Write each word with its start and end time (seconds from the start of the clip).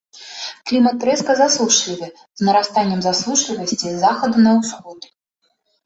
Клімат 0.71 0.97
рэзка 1.09 1.35
засушлівы 1.41 2.07
з 2.41 2.49
нарастаннем 2.49 2.99
засушлівасці 3.09 3.77
з 3.87 3.97
захаду 4.05 4.37
на 4.51 4.59
ўсход. 4.61 4.99